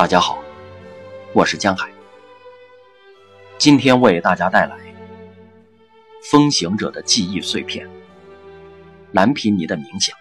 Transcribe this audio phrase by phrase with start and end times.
[0.00, 0.42] 大家好，
[1.34, 1.90] 我是江海。
[3.58, 4.74] 今天为大家带来
[6.30, 7.86] 《风行者的记忆碎片》——
[9.12, 10.16] 蓝皮尼的冥想。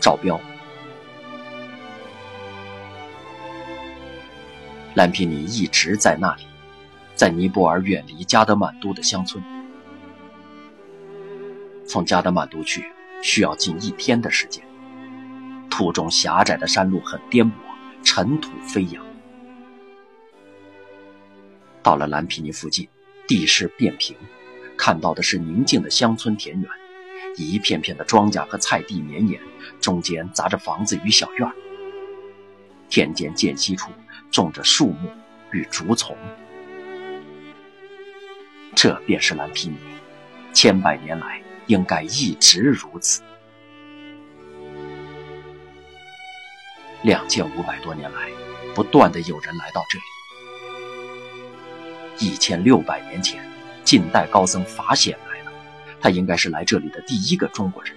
[0.00, 0.38] 赵彪。
[4.92, 6.42] 蓝皮尼一直在那里，
[7.14, 9.42] 在尼泊尔远离加德满都的乡村。
[11.86, 12.84] 从加德满都去
[13.22, 14.62] 需要近一天的时间，
[15.70, 17.69] 途中狭窄的山路很颠簸。
[18.02, 19.04] 尘土飞扬，
[21.82, 22.88] 到了蓝皮尼附近，
[23.28, 24.16] 地势变平，
[24.76, 26.70] 看到的是宁静的乡村田园，
[27.36, 29.40] 一片片的庄稼和菜地绵延，
[29.80, 31.48] 中间杂着房子与小院
[32.88, 33.90] 田间间隙处
[34.30, 35.08] 种着树木
[35.52, 36.16] 与竹丛，
[38.74, 39.76] 这便是蓝皮尼，
[40.52, 43.22] 千百年来应该一直如此。
[47.02, 48.28] 两千五百多年来，
[48.74, 50.04] 不断的有人来到这里。
[52.18, 53.42] 一千六百年前，
[53.84, 55.52] 近代高僧法显来了，
[56.00, 57.94] 他应该是来这里的第一个中国人。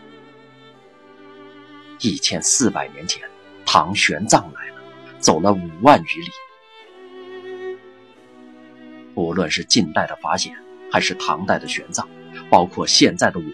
[2.00, 3.22] 一千四百年前，
[3.66, 4.82] 唐玄奘来了，
[5.20, 6.32] 走了五万余里。
[9.16, 10.56] 无论是近代的法显，
[10.90, 12.08] 还是唐代的玄奘，
[12.50, 13.46] 包括现在的我，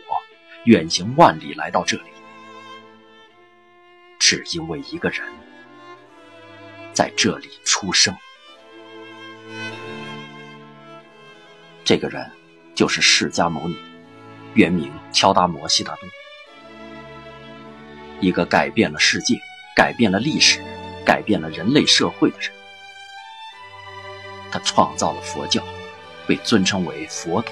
[0.65, 2.03] 远行万里来到这里。
[4.29, 5.27] 只因为一个人
[6.93, 8.15] 在这里出生，
[11.83, 12.29] 这个人
[12.75, 13.75] 就是释迦牟尼，
[14.53, 16.07] 原名乔达摩悉达多，
[18.21, 19.35] 一个改变了世界、
[19.75, 20.61] 改变了历史、
[21.03, 22.51] 改变了人类社会的人。
[24.51, 25.63] 他创造了佛教，
[26.27, 27.51] 被尊称为佛陀。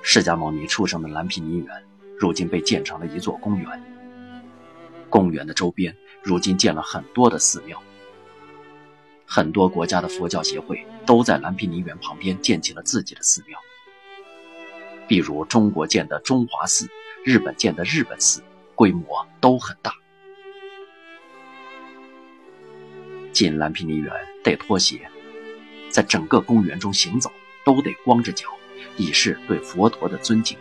[0.00, 1.89] 释迦牟尼出生的蓝毗尼园。
[2.20, 3.66] 如今被建成了一座公园。
[5.08, 7.82] 公园的周边如今建了很多的寺庙。
[9.24, 13.58] 很多国家的佛教协会都在蓝毗尼园旁边建起了自己的寺庙。
[15.08, 16.90] 比如中国建的中华寺，
[17.24, 18.42] 日本建的日本寺，
[18.74, 19.94] 规模都很大。
[23.32, 24.12] 进蓝毗尼园
[24.44, 25.08] 得脱鞋，
[25.88, 27.32] 在整个公园中行走
[27.64, 28.46] 都得光着脚，
[28.98, 30.58] 以示对佛陀的尊敬。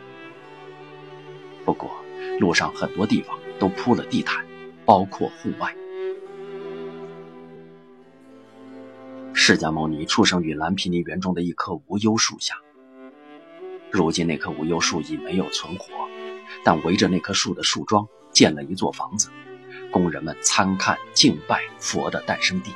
[1.69, 1.91] 不过，
[2.40, 4.44] 路上很多地方都铺了地毯，
[4.85, 5.72] 包括户外。
[9.35, 12.56] 释迦牟尼出生于蓝毗尼园中的一棵无忧树下。
[13.91, 15.94] 如今那棵无忧树已没有存活，
[16.63, 19.29] 但围着那棵树的树桩建了一座房子，
[19.91, 22.72] 供人们参看敬拜佛的诞生地。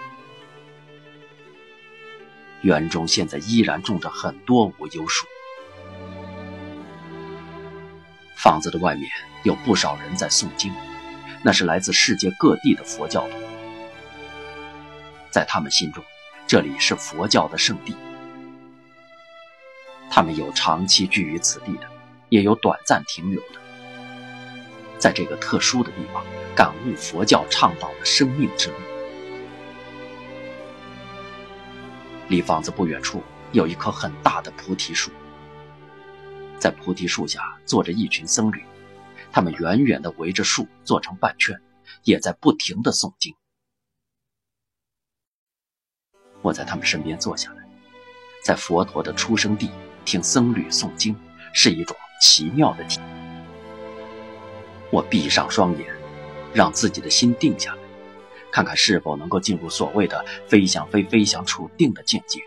[2.62, 5.26] 园中现在依然种着很多无忧树。
[8.44, 9.10] 房子的外面
[9.44, 10.70] 有不少人在诵经，
[11.42, 13.38] 那是来自世界各地的佛教徒。
[15.32, 16.04] 在他们心中，
[16.46, 17.96] 这里是佛教的圣地。
[20.10, 21.88] 他们有长期居于此地的，
[22.28, 23.62] 也有短暂停留的。
[25.00, 26.22] 在这个特殊的地方，
[26.54, 28.76] 感悟佛教倡导的生命之路。
[32.28, 35.10] 离房子不远处有一棵很大的菩提树。
[36.64, 38.64] 在菩提树下坐着一群僧侣，
[39.34, 41.60] 他们远远地围着树坐成半圈，
[42.06, 43.36] 也在不停地诵经。
[46.42, 47.68] 我在他们身边坐下来，
[48.46, 49.70] 在佛陀的出生地
[50.06, 51.14] 听僧侣诵经，
[51.54, 53.46] 是一种奇妙的体验。
[54.90, 55.94] 我闭上双眼，
[56.54, 57.82] 让自己的心定下来，
[58.54, 62.40] 看看是否能够进入所谓的“非想非非想处定”的境界。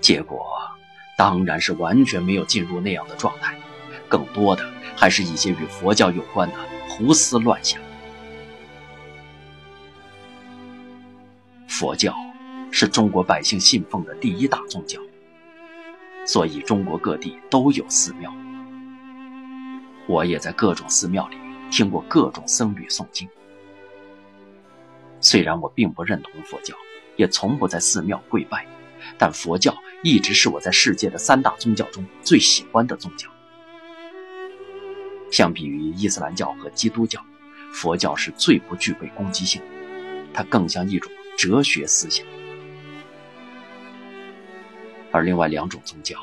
[0.00, 0.48] 结果。
[1.18, 3.58] 当然是完全没有进入那样的状态，
[4.08, 4.64] 更多的
[4.94, 6.54] 还是一些与佛教有关的
[6.88, 7.82] 胡思乱想。
[11.66, 12.14] 佛教
[12.70, 15.00] 是中国百姓信奉的第一大宗教，
[16.24, 18.32] 所以中国各地都有寺庙。
[20.06, 21.36] 我也在各种寺庙里
[21.68, 23.28] 听过各种僧侣诵经。
[25.20, 26.76] 虽然我并不认同佛教，
[27.16, 28.64] 也从不在寺庙跪拜。
[29.16, 33.28] 但佛教一直是我在世界的三大宗教中最喜欢的宗教。
[35.30, 37.20] 相比于伊斯兰教和基督教，
[37.72, 39.60] 佛教是最不具备攻击性，
[40.32, 42.24] 它更像一种哲学思想。
[45.10, 46.16] 而另外两种宗教，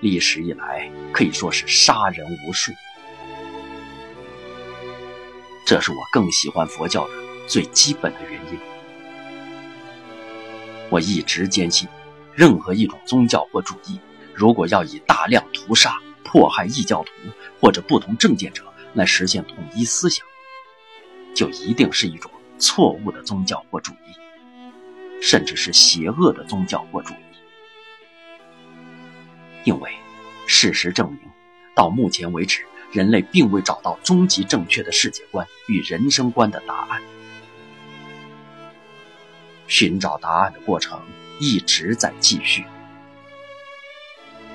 [0.00, 2.72] 历史以来可以说是杀人无数。
[5.64, 7.12] 这是我更喜欢佛教的
[7.46, 8.58] 最基本的原因。
[10.90, 11.88] 我一直坚信。
[12.34, 14.00] 任何一种宗教或主义，
[14.34, 17.12] 如果要以大量屠杀、迫害异教徒
[17.60, 20.26] 或者不同政见者来实现统一思想，
[21.34, 27.16] 就一定是一种错误的宗教或主义，甚至是邪恶的宗教或主义。
[29.64, 29.90] 因为
[30.46, 31.20] 事实证明，
[31.74, 37.00] 到目前为止，人类并未找到终极正确的世界观与人生观的答案。
[39.66, 41.00] 寻找答案的过程
[41.40, 42.64] 一直在继续，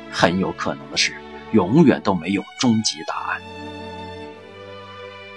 [0.09, 1.13] 很有可能的是，
[1.51, 3.41] 永远都没有终极答案。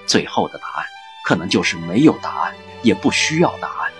[0.06, 0.86] 最后的答案，
[1.24, 3.92] 可能就是没有答案，也不需要答案。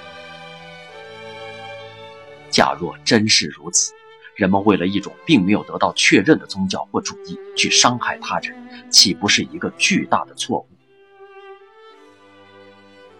[2.50, 3.92] 假若真是如此，
[4.36, 8.54] 人们为了一种并没有得到确认的宗教或主义去伤害他人，
[8.88, 10.68] 岂不是一个巨大的错误？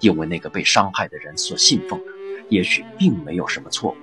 [0.00, 2.12] 因为那个被伤害的人所信奉的。
[2.48, 3.96] 也许并没有什么错误，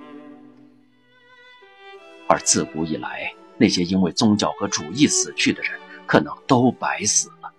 [2.30, 5.72] 而自古以来，那些因为宗教和主义死去的人，
[6.06, 7.52] 可能都白死了。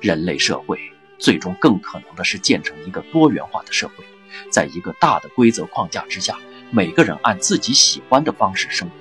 [0.00, 0.80] 人类社会
[1.16, 4.04] 最终更可能的是建成一个多元化的社会，
[4.50, 6.36] 在一个大的规则框架之下，
[6.72, 8.94] 每个人按自己喜欢的方式生活。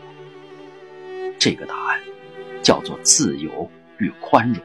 [1.40, 2.00] 这个答案
[2.62, 3.68] 叫做自由
[3.98, 4.64] 与宽容。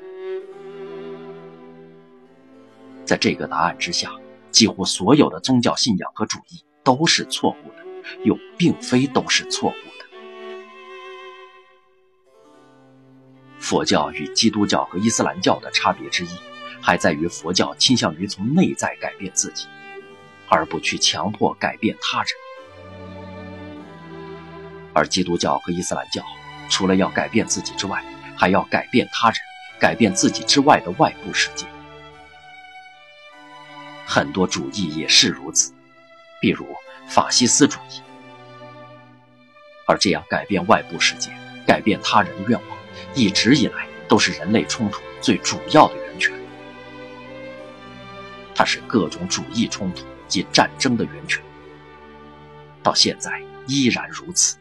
[3.06, 4.12] 在这个答案之下。
[4.50, 7.80] 几乎所有的宗教信仰和主义都是错误的，
[8.25, 10.05] 又并非都是错误的。
[13.59, 16.29] 佛教与基督教和伊斯兰教的差别之一，
[16.81, 19.67] 还在于佛教倾向于从内在改变自己，
[20.49, 22.29] 而不去强迫改变他人；
[24.93, 26.25] 而基督教和伊斯兰教，
[26.69, 28.05] 除了要改变自己之外，
[28.37, 29.39] 还要改变他人，
[29.79, 31.67] 改变自己之外的外部世界。
[34.05, 35.73] 很多主义也是如此，
[36.41, 36.67] 比如
[37.11, 38.01] 法西斯主义。
[39.87, 41.33] 而这样改变外部世界、
[41.67, 42.79] 改变他人的愿望，
[43.15, 46.33] 一直以来都是人类冲突最主要的源泉。
[48.55, 51.43] 它是各种主义冲突及战争的源泉，
[52.85, 54.56] 到现在依然如此，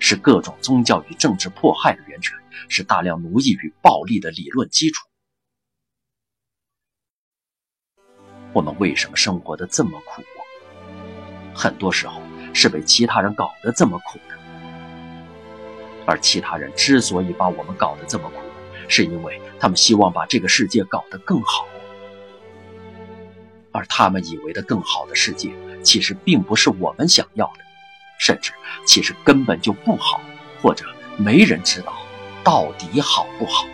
[0.00, 2.36] 是各种宗教与政治迫害的源泉，
[2.68, 5.06] 是大量奴役与暴力的理论基础。
[8.52, 10.22] 我们为什么生活的这么苦？
[11.54, 12.20] 很多时候
[12.52, 14.34] 是被其他人搞得这么苦的。
[16.06, 18.40] 而其他人之所以把我们搞得这么苦，
[18.88, 21.66] 是因为他们希望把这个世界搞得更好。
[23.72, 25.50] 而他们以为的更好的世界，
[25.82, 27.64] 其实并不是我们想要的，
[28.18, 28.52] 甚至
[28.86, 30.20] 其实根本就不好，
[30.60, 30.84] 或者
[31.16, 31.92] 没人知道
[32.44, 33.66] 到底好不好。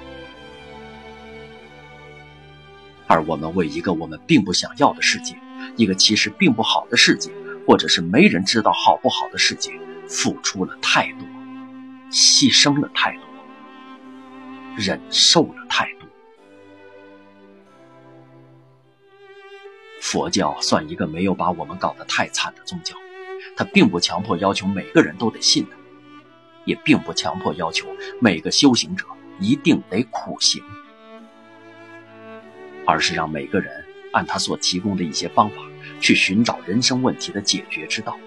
[3.08, 5.36] 而我们为一个我们并不想要的世界，
[5.76, 7.30] 一个其实并不好的世界，
[7.66, 9.72] 或者是没人知道好不好的世界，
[10.08, 11.26] 付出了太多，
[12.10, 13.24] 牺牲了太多，
[14.76, 16.08] 忍受了太多。
[20.00, 22.96] 佛教算一个没有把我们搞得太惨的宗教，
[23.56, 25.76] 它并不强迫要求每个人都得信它，
[26.64, 27.86] 也并不强迫要求
[28.20, 29.04] 每个修行者
[29.38, 30.62] 一定得苦行。
[32.86, 35.56] 而是让每个人按他所提供的一些方法，
[36.00, 38.18] 去寻找人生问题的解决之道，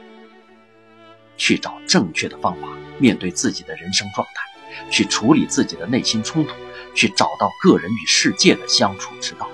[1.36, 2.68] 去找正确的方法
[3.00, 6.54] 面对自己的人生状态，去处理自己的内心冲突，
[6.96, 9.50] 去找到个人与世界的相处之道。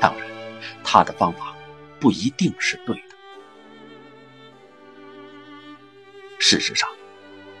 [0.00, 0.26] 当然，
[0.82, 1.54] 他的方法
[2.00, 3.16] 不一定是对的。
[6.38, 6.88] 事实上，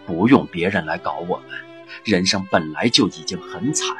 [0.06, 1.58] 不用别人来搞我们，
[2.04, 3.96] 人生本来就已经很惨。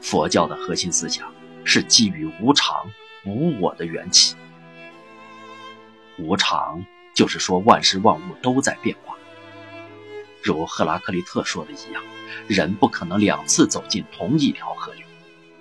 [0.00, 1.32] 佛教的核心思想
[1.64, 2.90] 是基于无常、
[3.24, 4.36] 无我的缘起。
[6.18, 9.16] 无常就是说万事万物都在变化，
[10.42, 12.02] 如赫拉克利特说的一样，
[12.46, 15.06] 人不可能两次走进同一条河流，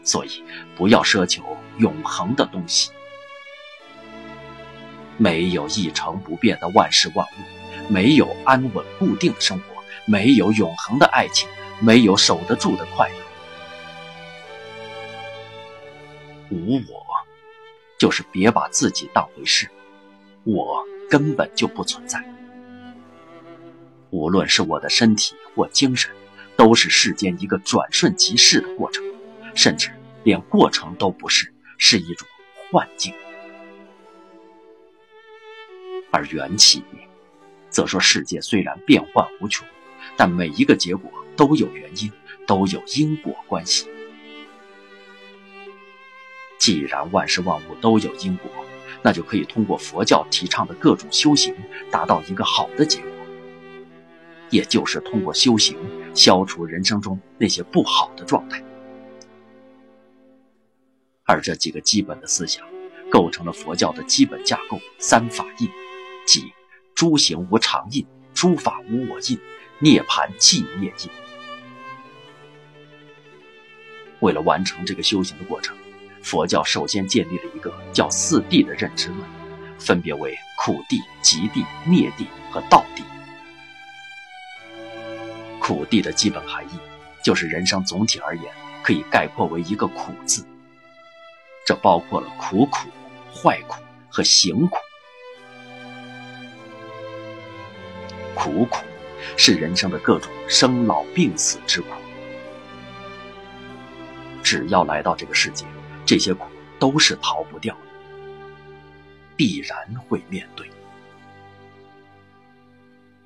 [0.03, 0.43] 所以
[0.75, 1.43] 不要奢求
[1.77, 2.91] 永恒的东西。
[5.17, 13.16] 没有一成不变的万事万物，没有安稳固定的生活，没有永恒的爱情，没有守得住的快乐。
[16.49, 17.05] 无我，
[17.97, 19.69] 就是别把自己当回事，
[20.43, 22.23] 我根本就不存在。
[24.09, 26.11] 无论是我的身体或精神，
[26.55, 29.03] 都是世间一个转瞬即逝的过程，
[29.53, 29.91] 甚至
[30.23, 32.27] 连过程都不是，是一种
[32.71, 33.13] 幻境。
[36.09, 36.81] 而缘起，
[37.69, 39.67] 则说世界虽然变幻无穷，
[40.15, 42.09] 但每一个结果都有原因，
[42.47, 43.87] 都有因果关系。
[46.57, 48.49] 既然万事万物都有因果，
[49.01, 51.55] 那就可以通过佛教提倡的各种修行，
[51.91, 53.09] 达到一个好的结果。
[54.49, 55.77] 也就是通过修行
[56.13, 58.63] 消除人生中那些不好的状态。
[61.25, 62.65] 而这几个基本的思想，
[63.11, 65.69] 构成了佛教的基本架构三法印，
[66.25, 66.53] 即
[66.95, 69.37] 诸行无常印、诸法无我印、
[69.79, 71.09] 涅槃寂灭印。
[74.21, 75.75] 为了完成这个修行的过程，
[76.27, 79.19] 佛教首先建立了一个叫四谛的认知论，
[79.79, 83.01] 分别为苦谛、极谛、灭谛和道谛。
[85.57, 86.77] 苦谛的基本含义，
[87.23, 88.43] 就是人生总体而言
[88.83, 90.45] 可以概括为一个“苦”字。
[91.65, 92.89] 这包括了苦苦、
[93.33, 94.77] 坏苦和行苦。
[98.35, 98.83] 苦苦
[99.37, 101.87] 是人生的各种生老病死之苦，
[104.43, 105.65] 只要来到这个世界，
[106.07, 106.45] 这些苦
[106.79, 107.81] 都是逃不掉的，
[109.35, 110.67] 必然会面对。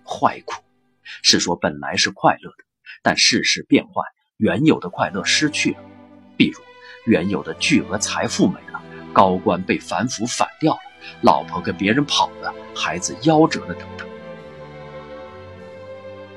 [0.04, 0.62] 坏苦
[1.22, 2.66] 是说本来是快乐的，
[3.04, 4.04] 但世事变幻，
[4.38, 5.80] 原有的快乐失去了，
[6.36, 6.60] 比如。
[7.06, 8.80] 原有的巨额财富没了，
[9.12, 10.80] 高官被反腐反掉了，
[11.22, 14.08] 老婆跟别人跑了，孩子夭折了，等等。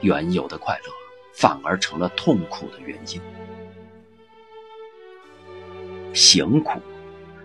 [0.01, 0.93] 原有的快乐
[1.35, 3.21] 反而成了痛苦的原因。
[6.15, 6.81] 行苦，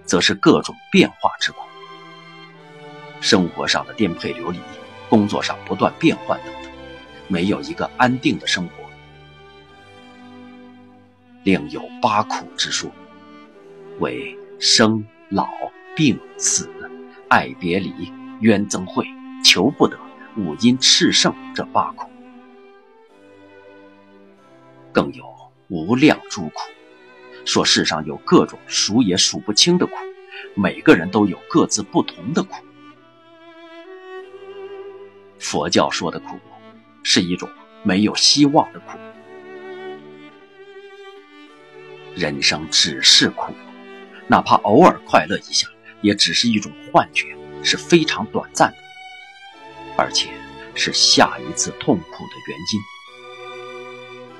[0.06, 1.60] 则是各种变化之苦，
[3.20, 4.60] 生活上的颠沛流离，
[5.10, 6.72] 工作上不断变换等等，
[7.28, 8.74] 没有一个安定的生活。
[11.44, 12.90] 另有八苦之说。
[14.00, 15.46] 为生老
[15.94, 16.70] 病死、
[17.28, 17.92] 爱别离、
[18.40, 19.06] 冤憎会、
[19.44, 20.00] 求不得、
[20.38, 22.10] 五阴炽盛这八苦，
[24.94, 25.26] 更有
[25.68, 26.62] 无量诸苦。
[27.50, 29.96] 说世上有各种数也数不清的苦，
[30.54, 32.64] 每个人都有各自不同的苦。
[35.40, 36.38] 佛教说的苦，
[37.02, 37.50] 是一种
[37.82, 39.00] 没有希望的苦。
[42.16, 43.52] 人生只是苦。
[44.28, 45.68] 哪怕偶尔快乐一下，
[46.02, 48.78] 也只是一种幻觉，是非常短暂的，
[49.98, 50.30] 而且
[50.76, 52.58] 是下一次痛苦的原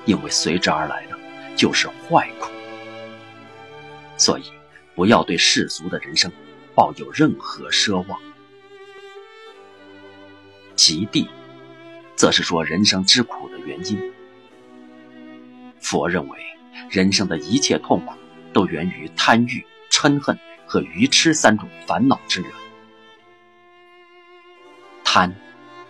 [0.06, 1.18] 因，因为随之而来的
[1.56, 2.52] 就是坏苦。
[4.20, 4.42] 所以，
[4.94, 6.30] 不要对世俗的人生
[6.74, 8.20] 抱有任何奢望。
[10.76, 11.26] 极地，
[12.16, 13.98] 则是说人生之苦的原因。
[15.80, 16.38] 佛认为，
[16.90, 18.12] 人生的一切痛苦
[18.52, 19.64] 都源于贪欲。
[19.90, 22.50] 嗔恨和愚痴三种烦恼之源。
[25.02, 25.34] 贪，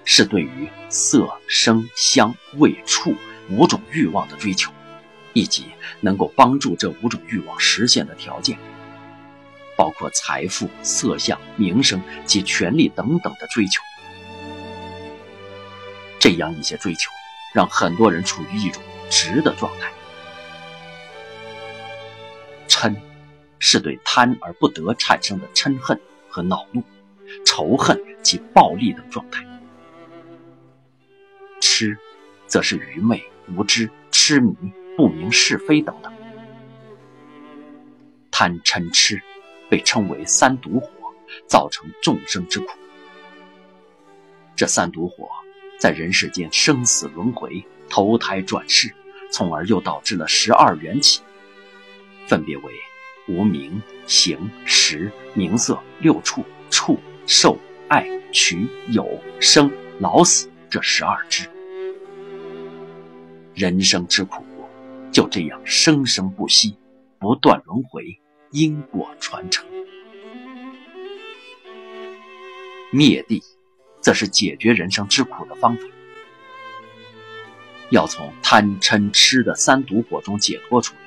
[0.04, 3.14] 是对于色、声、香、味、触
[3.50, 4.72] 五种欲望的追求，
[5.32, 5.66] 以及
[6.00, 8.58] 能够帮助这五种欲望实现的条件，
[9.76, 13.82] 包括财富、色相、名声及权力等等的追求。
[16.18, 17.10] 这样一些追求，
[17.54, 19.90] 让很多人处于一种执的状态。
[22.68, 22.94] 嗔。
[23.62, 26.82] 是对贪而不得产生的嗔恨和恼怒、
[27.44, 29.42] 仇恨及暴力等状态；
[31.60, 31.94] 痴，
[32.46, 33.22] 则是愚昧、
[33.54, 34.56] 无知、痴迷、
[35.00, 36.12] 不明是非等等。
[38.30, 39.23] 贪嗔痴
[39.71, 40.90] 被称为三毒火，
[41.47, 42.66] 造成众生之苦。
[44.54, 45.26] 这三毒火
[45.78, 48.95] 在人世间生死轮回、投胎转世，
[49.33, 51.23] 从而又导致了十二缘起，
[52.26, 52.64] 分别为。
[53.26, 57.57] 无名、行、识、名色、六处、触、受、
[57.88, 59.09] 爱、取、有、
[59.40, 61.49] 生、老、死这十二支，
[63.54, 64.45] 人生之苦
[65.12, 66.76] 就这样生生不息，
[67.18, 69.66] 不断轮回，因果传承。
[72.92, 73.42] 灭地，
[74.00, 75.82] 则是解决人生之苦的方法。
[77.90, 81.00] 要从贪嗔痴的三毒火中解脱出来，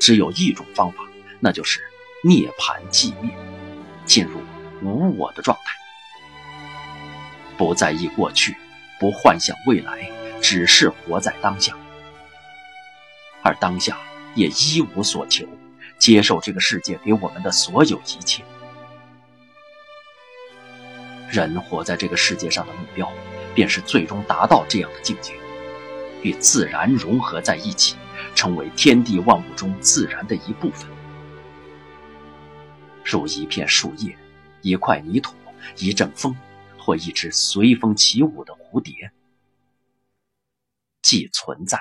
[0.00, 1.04] 只有一种方法。
[1.40, 1.80] 那就是
[2.24, 3.30] 涅槃寂灭，
[4.04, 4.40] 进入
[4.82, 5.76] 无我的状态，
[7.56, 8.56] 不在意过去，
[8.98, 10.10] 不幻想未来，
[10.40, 11.76] 只是活在当下，
[13.42, 13.98] 而当下
[14.34, 15.46] 也一无所求，
[15.98, 18.44] 接受这个世界给我们的所有一切。
[21.30, 23.12] 人活在这个世界上的目标，
[23.54, 25.34] 便是最终达到这样的境界，
[26.22, 27.96] 与自然融合在一起，
[28.34, 30.88] 成为天地万物中自然的一部分。
[33.04, 34.16] 如一片树叶，
[34.62, 35.34] 一块泥土，
[35.76, 36.36] 一阵风，
[36.78, 39.10] 或一只随风起舞的蝴蝶，
[41.02, 41.78] 既存在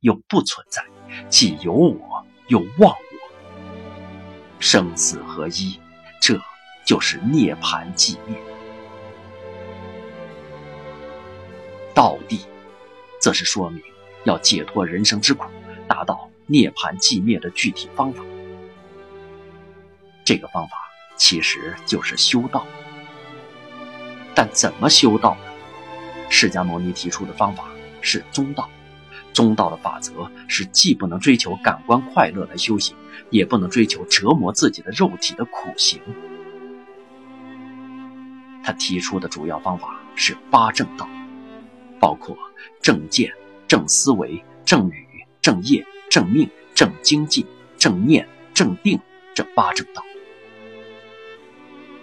[0.00, 0.84] 又不存在，
[1.28, 2.96] 既有我又忘我，
[4.58, 5.78] 生死合一，
[6.20, 6.40] 这
[6.86, 8.36] 就是涅槃寂灭。
[11.94, 12.40] 道地，
[13.20, 13.82] 则是说明
[14.24, 15.46] 要解脱人生之苦，
[15.86, 18.22] 达到涅槃寂灭的具体方法。
[20.24, 20.76] 这个方法
[21.16, 22.66] 其实就是修道。
[24.34, 25.40] 但怎么修道呢？
[26.30, 27.68] 释迦牟尼提出的方法
[28.00, 28.70] 是中道。
[29.32, 32.96] 中道的法则是既不能追求感官快乐来修行，
[33.30, 36.00] 也不能追求折磨自己的肉体的苦行。
[38.62, 41.08] 他提出的主要方法是八正道，
[41.98, 42.36] 包括
[42.82, 43.32] 正见、
[43.66, 45.06] 正思维、正语、
[45.40, 47.46] 正业、正命、正精进、
[47.78, 49.00] 正念、正定
[49.34, 50.04] 这八正道，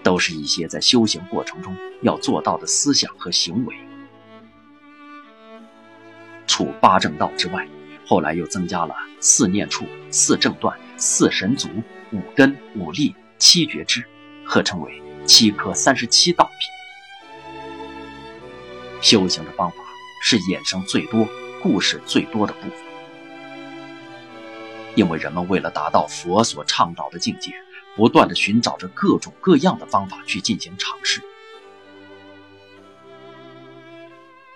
[0.01, 3.75] 都是一些在修行过程中要做到的思想和行为。
[6.47, 7.67] 除八正道之外，
[8.07, 11.67] 后来又增加了四念处、四正断、四神足、
[12.11, 14.03] 五根、五力、七觉支，
[14.45, 16.55] 合称为七科三十七道品。
[19.01, 19.75] 修行的方法
[20.23, 21.27] 是衍生最多、
[21.61, 22.71] 故事最多的部分，
[24.95, 27.53] 因为人们为了达到佛所倡导的境界，
[27.95, 31.21] 不断的寻找着各种各样的方法去进行尝试。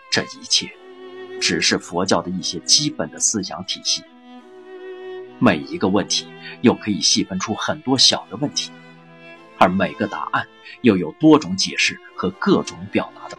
[0.09, 0.80] 这一切。
[1.41, 4.03] 只是佛教的一些基本的思想体系，
[5.39, 6.27] 每一个问题
[6.61, 8.71] 又可以细分出很多小的问题，
[9.57, 10.47] 而每个答案
[10.81, 13.37] 又有多种解释和各种表达的，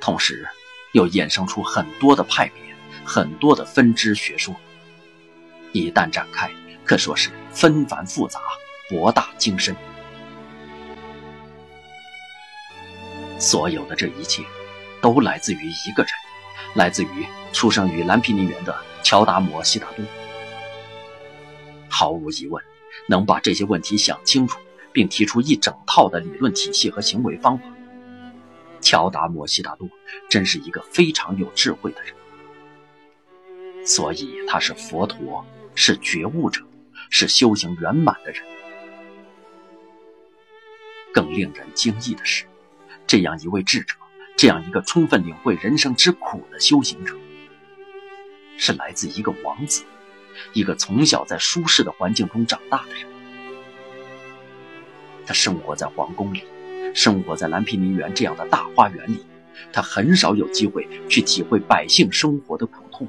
[0.00, 0.48] 同时
[0.92, 2.62] 又衍生出很多的派别、
[3.04, 4.54] 很多的分支学说，
[5.72, 6.48] 一旦展开，
[6.84, 8.40] 可说是纷繁复杂、
[8.88, 9.74] 博大精深。
[13.40, 14.44] 所有的这一切，
[15.00, 16.12] 都来自于一个人。
[16.74, 20.04] 来自于出生于蓝毗尼园的乔达摩·悉达多。
[21.88, 22.62] 毫无疑问，
[23.08, 24.58] 能把这些问题想清楚，
[24.92, 27.64] 并提出一整套的理论体系和行为方法，
[28.80, 29.88] 乔达摩·悉达多
[30.28, 32.14] 真是一个非常有智慧的人。
[33.84, 36.62] 所以他是佛陀，是觉悟者，
[37.08, 38.44] 是修行圆满的人。
[41.12, 42.44] 更令人惊异的是，
[43.06, 43.96] 这样一位智者。
[44.40, 47.14] 这样一个充分领会人生之苦的修行者，
[48.56, 49.84] 是来自一个王子，
[50.54, 53.06] 一个从小在舒适的环境中长大的人。
[55.26, 56.42] 他生活在皇宫里，
[56.94, 59.26] 生活在蓝毗尼园这样的大花园里，
[59.74, 63.06] 他很少有机会去体会百姓生活的苦痛，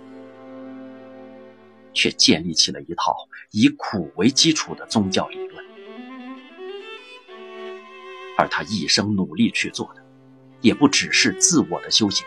[1.93, 3.15] 却建立起了一套
[3.51, 5.65] 以苦为基础的宗教理论。
[8.37, 10.00] 而他一生努力去做的。
[10.61, 12.25] 也不只是自我的修行，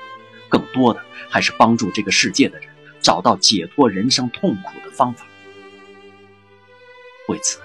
[0.49, 2.68] 更多的还是帮助这个世界的人
[3.01, 5.25] 找到解脱人生痛苦的方法。
[7.29, 7.59] 为此，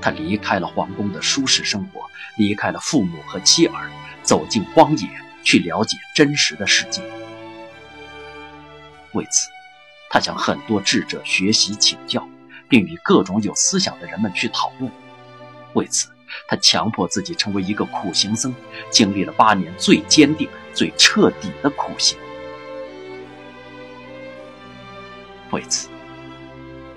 [0.00, 2.00] 他离开了皇宫的舒适生活，
[2.36, 3.90] 离开了父母和妻儿，
[4.22, 5.08] 走进荒野
[5.44, 7.02] 去了解真实的世界。
[9.12, 9.48] 为此，
[10.10, 12.28] 他向很多智者学习请教，
[12.68, 14.90] 并与各种有思想的人们去讨论。
[15.74, 16.08] 为此。
[16.46, 18.54] 他强迫自己成为一个苦行僧，
[18.90, 22.18] 经历了八年最坚定、最彻底的苦行。
[25.50, 25.88] 为此，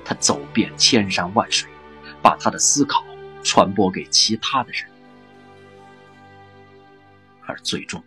[0.03, 1.69] 他走遍千山万水，
[2.21, 3.05] 把他的思考
[3.43, 4.89] 传播给其他的人。
[7.45, 8.03] 而最终，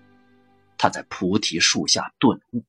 [0.76, 2.62] 他在菩提树下顿悟。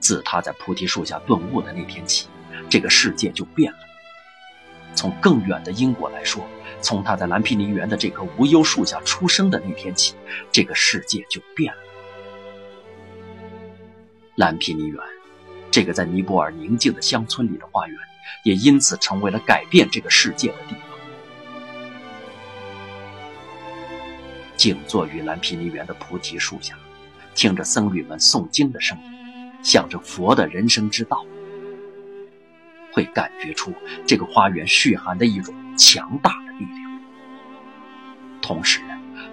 [0.00, 2.28] 自他在菩提树下顿悟的那天起，
[2.68, 3.78] 这个世界就变了。
[4.94, 6.44] 从更远的因果来说，
[6.80, 10.14] 从他在蓝毗尼园的这棵无忧树下出生的那天起，
[10.50, 11.80] 这个世界就变了。
[14.36, 14.98] 蓝毗尼园，
[15.70, 17.96] 这个在尼泊尔宁静的乡村里的花园，
[18.44, 20.82] 也因此成为了改变这个世界的地方。
[24.56, 26.74] 静坐于蓝毗尼园的菩提树下，
[27.34, 31.24] 听着僧侣们诵经的声音，想着佛的人生之道。
[32.92, 33.72] 会感觉出
[34.06, 37.00] 这个花园蓄含的一种强大的力量，
[38.40, 38.80] 同时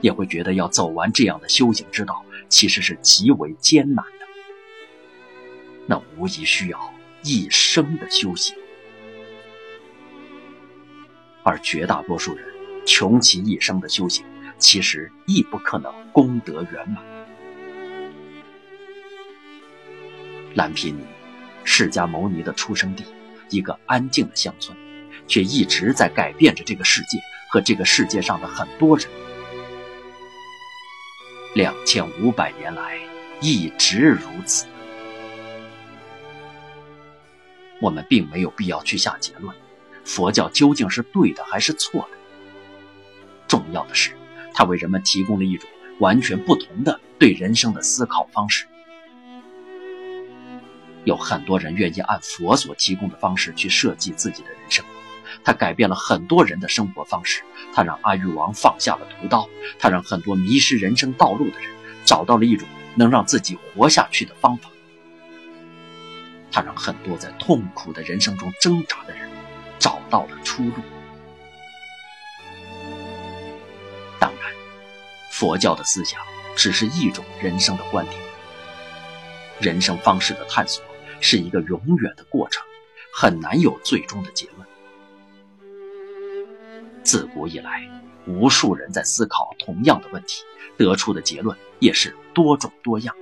[0.02, 4.26] 也会觉得要走完这样的修行之道，其实是极为艰难的，
[5.86, 8.56] 那无疑需要一生的修行，
[11.44, 12.48] 而绝大多数人
[12.86, 14.26] 穷其一生的修行，
[14.58, 17.04] 其实亦不可能功德圆满。
[20.56, 21.04] 蓝毗尼，
[21.64, 23.04] 释迦牟尼的出生地。
[23.50, 24.78] 一个安静的乡村，
[25.28, 27.18] 却一直在改变着这个世界
[27.50, 29.08] 和这个世界上的很多人。
[31.56, 32.98] 两千五百年来
[33.42, 34.66] 一直如此。
[37.82, 39.56] 我们并没有必要去下结论，
[40.04, 42.18] 佛教究竟是对的还是错的。
[43.48, 44.12] 重要的是，
[44.54, 48.68] 它为人们提供了一种完全不同的对人生的思考方式。
[51.06, 54.86] 有很多人愿意按佛所提供的方式去设计自己的人生，
[55.44, 57.42] 他改变了很多人的生活方式，
[57.74, 61.70] 他让阿育王放下了屠刀，他让很多迷失人生道路的人
[62.06, 64.70] 找到了一种能让自己活下去的方法，
[66.52, 69.30] 他让很多在痛苦的人生中挣扎的人
[69.80, 70.74] 找到了出路。
[74.20, 74.52] 当然，
[75.32, 76.20] 佛教的思想
[76.56, 78.20] 只是一种人生的观点，
[79.62, 80.84] 人生方式的探索。
[81.22, 82.64] 是一个永远的过程，
[83.14, 84.68] 很难有最终的结论。
[87.04, 87.90] 自古以来，
[88.28, 90.44] 无数人在思考同样的问题，
[90.78, 93.16] 得出的结论也是多种多样。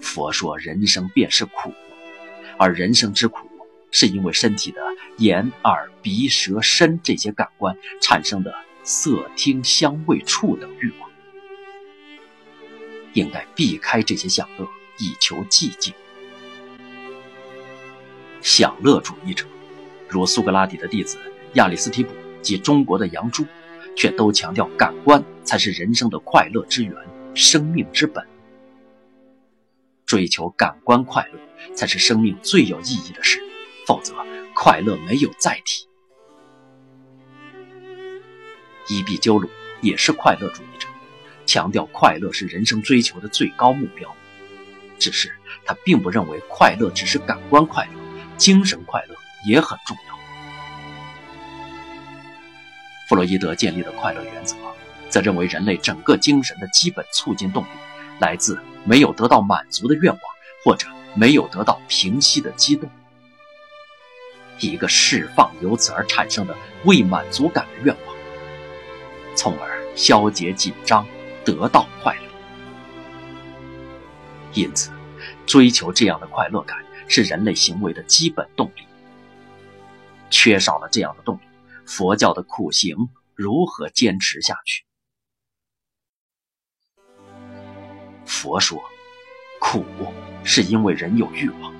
[0.00, 1.74] 佛说人生便是苦，
[2.58, 3.48] 而人生之苦，
[3.90, 4.80] 是因为身体的
[5.18, 11.10] 眼、耳、鼻、舌、身这些感官产生的色、听、香味、触等欲望，
[13.12, 14.66] 应该避开这些享乐。
[14.98, 15.92] 以求寂静。
[18.42, 19.44] 享乐主义者，
[20.08, 21.18] 如苏格拉底的弟子
[21.54, 23.44] 亚里斯提普及中国的杨朱，
[23.96, 26.94] 却都强调感官才是人生的快乐之源、
[27.34, 28.24] 生命之本。
[30.04, 33.40] 追求感官快乐，才是生命最有意义的事，
[33.84, 34.14] 否则
[34.54, 35.88] 快乐没有载体。
[38.88, 40.86] 伊壁鸠鲁也是快乐主义者，
[41.44, 44.15] 强调快乐是人生追求的最高目标。
[44.98, 45.32] 只是
[45.64, 48.00] 他并不认为快乐只是感官快乐，
[48.36, 49.14] 精神快乐
[49.46, 50.16] 也很重要。
[53.08, 54.56] 弗洛伊德建立的快乐原则，
[55.08, 57.68] 则认为人类整个精神的基本促进动力，
[58.18, 60.20] 来自没有得到满足的愿望，
[60.64, 62.90] 或者没有得到平息的激动。
[64.58, 68.16] 一个释放由此而产生的未满足感的愿望，
[69.36, 71.06] 从而消解紧张，
[71.44, 72.25] 得到快乐。
[74.56, 74.90] 因此，
[75.46, 78.82] 追求这样的快乐感是人类行为的基本动力。
[80.30, 81.40] 缺少了这样的动力，
[81.84, 82.96] 佛教的苦行
[83.34, 84.84] 如何坚持下去？
[88.24, 88.82] 佛说，
[89.60, 89.84] 苦
[90.42, 91.72] 是因为人有欲望。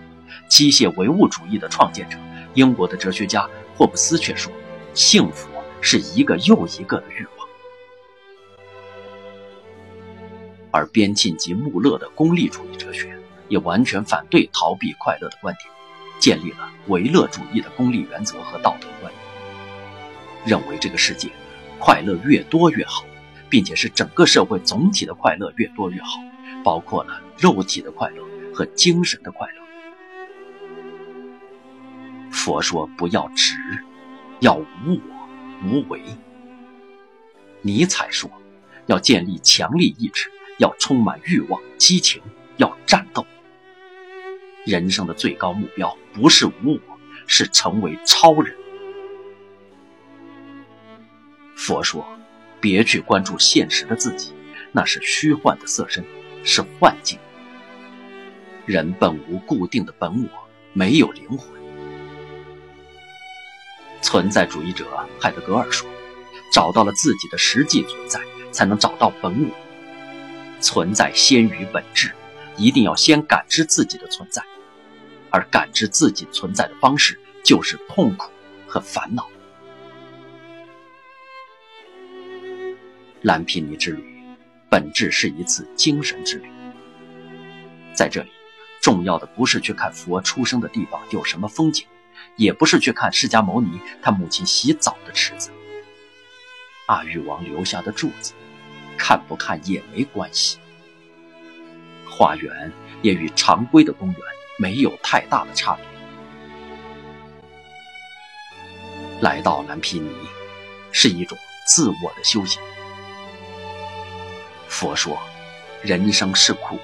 [0.48, 2.18] 机械唯物主义的创建者，
[2.54, 4.52] 英国的哲学家霍布斯却说，
[4.92, 5.48] 幸福
[5.80, 7.45] 是一个又一个的欲望。
[10.76, 15.70] 而边沁及穆勒的功利主义哲学也完全反对逃避快乐的观点，
[16.18, 19.10] 建立了唯乐主义的功利原则和道德观，
[20.44, 21.30] 认为这个世界
[21.78, 23.06] 快乐越多越好，
[23.48, 26.20] 并且是整个社会总体的快乐越多越好，
[26.62, 29.54] 包括了肉体的快乐和精神的快乐。
[32.30, 33.56] 佛说不要执，
[34.40, 35.28] 要无我
[35.64, 36.02] 无为。
[37.62, 38.30] 尼采说
[38.84, 40.30] 要建立强力意志。
[40.58, 42.22] 要充满欲望、激情，
[42.56, 43.26] 要战斗。
[44.64, 46.80] 人生的最高目标不是无我，
[47.26, 48.56] 是成为超人。
[51.56, 52.06] 佛说，
[52.60, 54.32] 别去关注现实的自己，
[54.72, 56.04] 那是虚幻的色身，
[56.44, 57.18] 是幻境。
[58.64, 60.28] 人本无固定的本我，
[60.72, 61.48] 没有灵魂。
[64.02, 64.86] 存在主义者
[65.20, 65.88] 海德格尔说
[66.52, 68.20] ：“找到了自己的实际存在，
[68.52, 69.54] 才能找到本我。”
[70.66, 72.12] 存在先于本质，
[72.56, 74.42] 一定要先感知自己的存在，
[75.30, 78.32] 而感知自己存在的方式就是痛苦
[78.66, 79.28] 和烦恼。
[83.22, 84.24] 蓝毗尼之旅，
[84.68, 86.48] 本质是一次精神之旅。
[87.94, 88.30] 在这里，
[88.82, 91.86] 重要的不是去看佛出生的地方有什么风景，
[92.34, 95.50] 也不是去看释迦牟尼他母亲洗澡的池子，
[96.88, 98.32] 阿育王留下的柱子。
[98.96, 100.58] 看不看也没关系。
[102.08, 104.18] 花园也与常规的公园
[104.58, 105.84] 没有太大的差别。
[109.20, 110.10] 来到蓝毗尼，
[110.92, 112.62] 是一种自我的修行。
[114.68, 115.18] 佛说，
[115.82, 116.78] 人生是苦，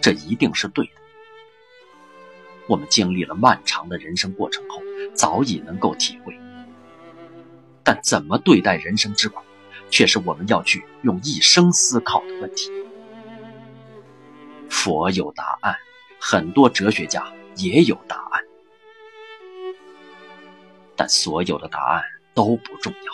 [0.00, 0.92] 这一定是对的。
[2.66, 4.80] 我们经历了漫长的人生过程后，
[5.14, 6.38] 早已能够体会。
[7.82, 9.42] 但怎么对待人生之苦？
[9.90, 12.70] 却是我们要去用一生思考的问题。
[14.68, 15.76] 佛有答案，
[16.20, 18.42] 很多哲学家也有答案，
[20.94, 22.02] 但所有的答案
[22.34, 23.12] 都不重要，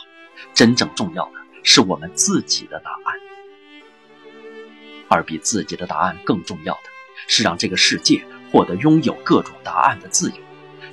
[0.53, 1.33] 真正重要的
[1.63, 3.21] 是我们自己的答案。
[5.09, 6.81] 而比自己的答案更重要的
[7.29, 10.37] 是，让这个世界获得拥有各种答案的自由，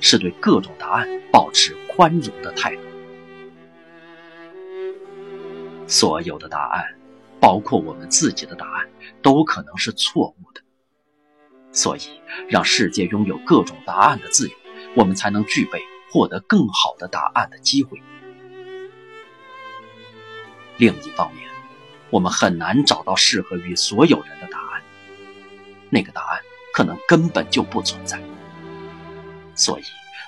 [0.00, 2.82] 是对各种答案保持宽容的态度。
[5.92, 6.82] 所有的答案，
[7.38, 8.88] 包括我们自己的答案，
[9.20, 10.62] 都可能是错误的。
[11.70, 12.00] 所以，
[12.48, 14.54] 让世界拥有各种答案的自由，
[14.94, 18.00] 我们才能具备获得更好的答案的机会。
[20.78, 21.46] 另一方面，
[22.08, 24.82] 我们很难找到适合于所有人的答案，
[25.90, 26.40] 那个答案
[26.72, 28.18] 可能根本就不存在。
[29.54, 29.82] 所以，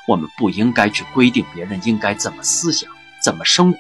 [0.07, 2.91] 我们不应该去规定别人应该怎么思想、
[3.23, 3.79] 怎么生活，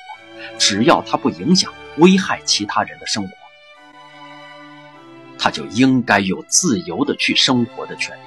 [0.58, 3.34] 只要它不影响、危害其他人的生活。
[5.36, 8.20] 他就应该有自由的去生活的权利，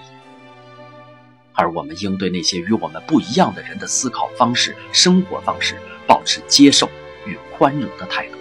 [1.53, 5.75] 而我们应对那些与我们不一样的人的思考方式、生活方式
[6.05, 6.87] 保持接受
[7.25, 8.37] 与宽容的态度。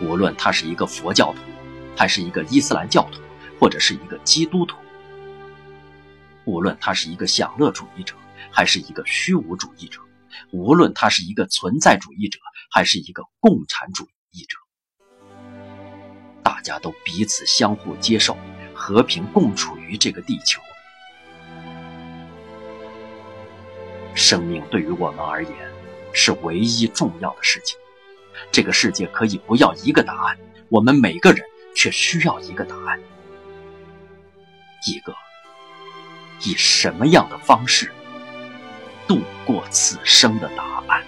[0.00, 1.40] 无论他是一个佛教徒，
[1.96, 3.20] 还是一个伊斯兰教徒，
[3.58, 4.76] 或者是一个基督徒；
[6.44, 8.14] 无论他是一个享乐主义者，
[8.52, 9.98] 还是一个虚无主义者；
[10.52, 12.38] 无论他是一个存在主义者，
[12.70, 14.58] 还是一个共产主义者。
[16.42, 18.36] 大家都彼此相互接受，
[18.74, 20.60] 和平共处于这个地球。
[24.14, 25.52] 生命对于我们而言
[26.12, 27.78] 是唯一重要的事情。
[28.50, 31.44] 这个世界可以不要一个答案，我们每个人
[31.74, 33.00] 却需要一个答案，
[34.86, 35.14] 一个
[36.44, 37.92] 以什么样的方式
[39.06, 41.05] 度过此生的答案。